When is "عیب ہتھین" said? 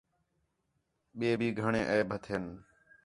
1.91-2.43